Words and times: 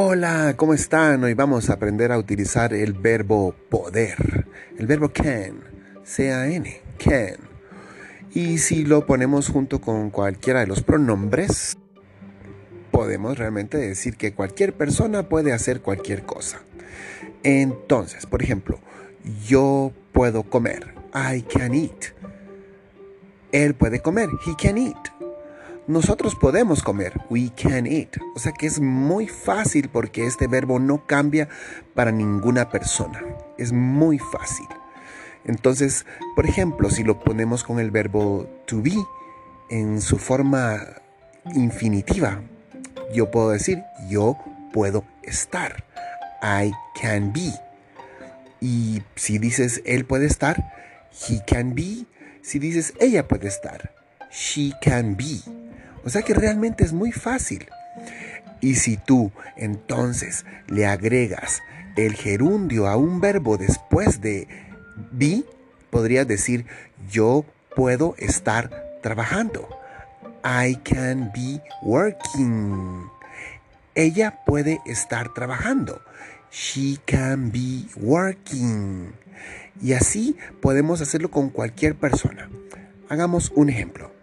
Hola, 0.00 0.54
¿cómo 0.56 0.74
están? 0.74 1.24
Hoy 1.24 1.34
vamos 1.34 1.68
a 1.68 1.72
aprender 1.72 2.12
a 2.12 2.18
utilizar 2.18 2.72
el 2.72 2.92
verbo 2.92 3.52
poder, 3.68 4.46
el 4.78 4.86
verbo 4.86 5.08
can, 5.08 5.64
C-A-N, 6.04 6.80
can. 6.98 7.38
Y 8.30 8.58
si 8.58 8.84
lo 8.84 9.06
ponemos 9.06 9.48
junto 9.48 9.80
con 9.80 10.10
cualquiera 10.10 10.60
de 10.60 10.68
los 10.68 10.84
pronombres, 10.84 11.78
podemos 12.92 13.36
realmente 13.38 13.76
decir 13.76 14.16
que 14.16 14.34
cualquier 14.34 14.72
persona 14.72 15.28
puede 15.28 15.52
hacer 15.52 15.80
cualquier 15.80 16.22
cosa. 16.22 16.60
Entonces, 17.42 18.24
por 18.24 18.40
ejemplo, 18.40 18.78
yo 19.48 19.90
puedo 20.12 20.44
comer, 20.44 20.94
I 21.12 21.42
can 21.42 21.74
eat. 21.74 22.14
Él 23.50 23.74
puede 23.74 23.98
comer, 23.98 24.28
he 24.46 24.54
can 24.54 24.78
eat. 24.78 25.17
Nosotros 25.88 26.34
podemos 26.34 26.82
comer, 26.82 27.18
we 27.30 27.50
can 27.56 27.86
eat. 27.86 28.18
O 28.36 28.38
sea 28.38 28.52
que 28.52 28.66
es 28.66 28.78
muy 28.78 29.26
fácil 29.26 29.88
porque 29.88 30.26
este 30.26 30.46
verbo 30.46 30.78
no 30.78 31.06
cambia 31.06 31.48
para 31.94 32.12
ninguna 32.12 32.68
persona. 32.68 33.24
Es 33.56 33.72
muy 33.72 34.18
fácil. 34.18 34.66
Entonces, 35.46 36.04
por 36.36 36.44
ejemplo, 36.44 36.90
si 36.90 37.04
lo 37.04 37.18
ponemos 37.20 37.64
con 37.64 37.80
el 37.80 37.90
verbo 37.90 38.46
to 38.66 38.82
be 38.82 38.96
en 39.70 40.02
su 40.02 40.18
forma 40.18 40.78
infinitiva, 41.54 42.42
yo 43.14 43.30
puedo 43.30 43.48
decir, 43.48 43.82
yo 44.10 44.36
puedo 44.74 45.04
estar. 45.22 45.84
I 46.42 46.70
can 47.00 47.32
be. 47.32 47.50
Y 48.60 49.02
si 49.14 49.38
dices 49.38 49.80
él 49.86 50.04
puede 50.04 50.26
estar, 50.26 50.70
he 51.30 51.42
can 51.46 51.74
be. 51.74 52.04
Si 52.42 52.58
dices 52.58 52.92
ella 53.00 53.26
puede 53.26 53.48
estar, 53.48 53.94
she 54.30 54.74
can 54.82 55.16
be. 55.16 55.67
O 56.08 56.10
sea 56.10 56.22
que 56.22 56.32
realmente 56.32 56.84
es 56.84 56.94
muy 56.94 57.12
fácil. 57.12 57.68
Y 58.62 58.76
si 58.76 58.96
tú 58.96 59.30
entonces 59.56 60.46
le 60.66 60.86
agregas 60.86 61.60
el 61.96 62.14
gerundio 62.14 62.88
a 62.88 62.96
un 62.96 63.20
verbo 63.20 63.58
después 63.58 64.22
de 64.22 64.48
be, 65.12 65.44
podrías 65.90 66.26
decir 66.26 66.64
yo 67.10 67.44
puedo 67.76 68.14
estar 68.16 68.70
trabajando. 69.02 69.68
I 70.42 70.76
can 70.76 71.30
be 71.34 71.60
working. 71.82 73.04
Ella 73.94 74.42
puede 74.46 74.80
estar 74.86 75.34
trabajando. 75.34 76.00
She 76.50 76.96
can 77.04 77.52
be 77.52 77.84
working. 78.00 79.12
Y 79.82 79.92
así 79.92 80.38
podemos 80.62 81.02
hacerlo 81.02 81.30
con 81.30 81.50
cualquier 81.50 81.96
persona. 81.96 82.48
Hagamos 83.10 83.52
un 83.54 83.68
ejemplo 83.68 84.17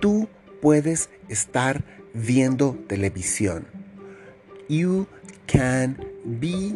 tú 0.00 0.28
puedes 0.60 1.10
estar 1.28 1.84
viendo 2.14 2.76
televisión. 2.88 3.66
You 4.68 5.06
can 5.46 5.96
be 6.24 6.74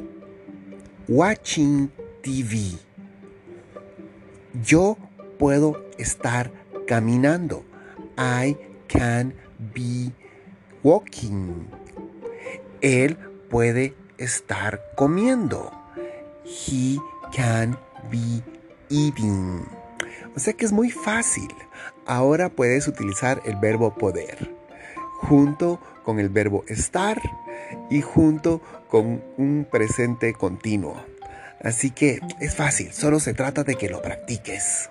watching 1.08 1.90
TV. 2.22 2.78
Yo 4.62 4.96
puedo 5.38 5.84
estar 5.98 6.52
caminando. 6.86 7.64
I 8.16 8.56
can 8.88 9.34
be 9.74 10.12
walking. 10.82 11.68
Él 12.80 13.16
puede 13.48 13.94
estar 14.18 14.80
comiendo. 14.96 15.72
He 16.44 16.98
can 17.32 17.78
be 18.10 18.42
eating. 18.88 19.79
O 20.36 20.38
sea 20.38 20.52
que 20.52 20.64
es 20.64 20.72
muy 20.72 20.90
fácil. 20.90 21.52
Ahora 22.06 22.48
puedes 22.48 22.88
utilizar 22.88 23.40
el 23.44 23.56
verbo 23.56 23.94
poder 23.94 24.54
junto 25.20 25.80
con 26.02 26.18
el 26.18 26.28
verbo 26.28 26.64
estar 26.66 27.20
y 27.90 28.00
junto 28.00 28.60
con 28.88 29.22
un 29.36 29.66
presente 29.70 30.32
continuo. 30.32 31.04
Así 31.62 31.90
que 31.90 32.20
es 32.40 32.56
fácil, 32.56 32.92
solo 32.92 33.20
se 33.20 33.34
trata 33.34 33.64
de 33.64 33.74
que 33.74 33.90
lo 33.90 34.00
practiques. 34.00 34.88